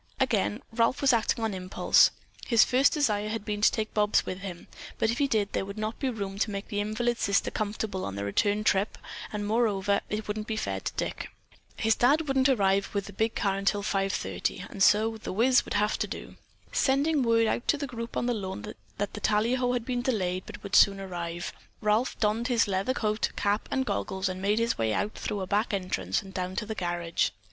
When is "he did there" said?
5.19-5.63